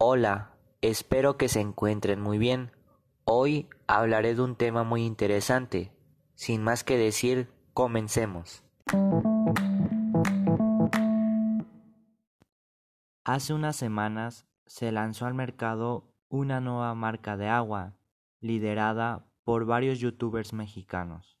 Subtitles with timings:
[0.00, 2.70] Hola, espero que se encuentren muy bien.
[3.24, 5.92] Hoy hablaré de un tema muy interesante.
[6.36, 8.62] Sin más que decir, comencemos.
[13.24, 17.96] Hace unas semanas se lanzó al mercado una nueva marca de agua,
[18.40, 21.40] liderada por varios youtubers mexicanos.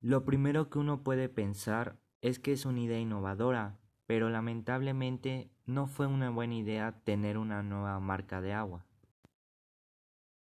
[0.00, 5.86] Lo primero que uno puede pensar es que es una idea innovadora, pero lamentablemente no
[5.86, 8.86] fue una buena idea tener una nueva marca de agua.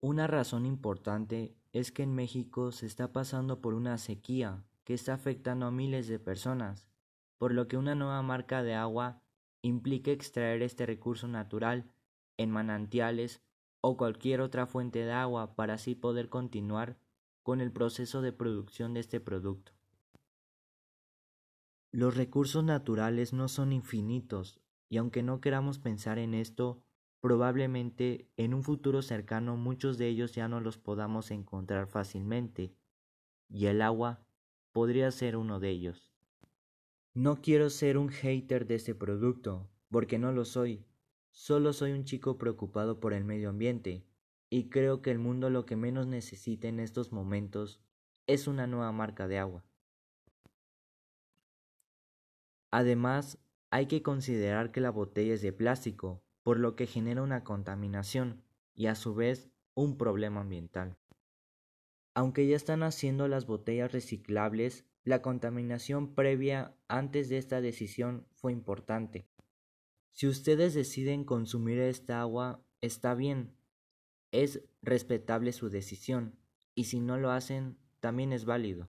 [0.00, 5.14] Una razón importante es que en México se está pasando por una sequía que está
[5.14, 6.86] afectando a miles de personas,
[7.36, 9.22] por lo que una nueva marca de agua
[9.62, 11.90] implica extraer este recurso natural
[12.36, 13.42] en manantiales
[13.80, 16.98] o cualquier otra fuente de agua para así poder continuar
[17.42, 19.77] con el proceso de producción de este producto.
[21.98, 26.80] Los recursos naturales no son infinitos y aunque no queramos pensar en esto,
[27.20, 32.72] probablemente en un futuro cercano muchos de ellos ya no los podamos encontrar fácilmente,
[33.48, 34.24] y el agua
[34.70, 36.12] podría ser uno de ellos.
[37.14, 40.86] No quiero ser un hater de este producto, porque no lo soy,
[41.32, 44.06] solo soy un chico preocupado por el medio ambiente,
[44.50, 47.80] y creo que el mundo lo que menos necesita en estos momentos
[48.28, 49.64] es una nueva marca de agua.
[52.70, 53.38] Además,
[53.70, 58.42] hay que considerar que la botella es de plástico, por lo que genera una contaminación
[58.74, 60.96] y a su vez un problema ambiental.
[62.14, 68.52] Aunque ya están haciendo las botellas reciclables, la contaminación previa antes de esta decisión fue
[68.52, 69.28] importante.
[70.12, 73.54] Si ustedes deciden consumir esta agua, está bien,
[74.32, 76.38] es respetable su decisión,
[76.74, 78.90] y si no lo hacen, también es válido.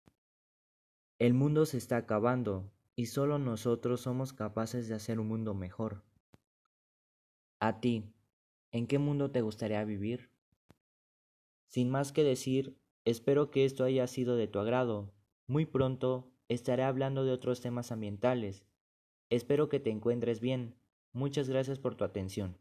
[1.18, 6.02] El mundo se está acabando, y solo nosotros somos capaces de hacer un mundo mejor.
[7.60, 8.04] A ti,
[8.72, 10.30] ¿en qué mundo te gustaría vivir?
[11.66, 15.12] Sin más que decir, espero que esto haya sido de tu agrado.
[15.46, 18.64] Muy pronto estaré hablando de otros temas ambientales.
[19.30, 20.76] Espero que te encuentres bien.
[21.12, 22.58] Muchas gracias por tu atención.